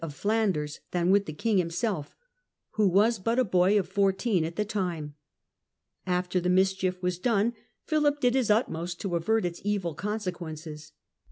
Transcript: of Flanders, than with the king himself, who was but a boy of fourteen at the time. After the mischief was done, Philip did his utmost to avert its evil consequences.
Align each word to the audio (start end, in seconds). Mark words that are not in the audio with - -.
of 0.03 0.15
Flanders, 0.15 0.79
than 0.89 1.11
with 1.11 1.27
the 1.27 1.31
king 1.31 1.59
himself, 1.59 2.15
who 2.71 2.87
was 2.87 3.19
but 3.19 3.37
a 3.37 3.43
boy 3.43 3.77
of 3.77 3.87
fourteen 3.87 4.43
at 4.43 4.55
the 4.55 4.65
time. 4.65 5.13
After 6.07 6.39
the 6.39 6.49
mischief 6.49 7.03
was 7.03 7.19
done, 7.19 7.53
Philip 7.83 8.19
did 8.19 8.33
his 8.33 8.49
utmost 8.49 8.99
to 9.01 9.15
avert 9.15 9.45
its 9.45 9.61
evil 9.63 9.93
consequences. 9.93 10.93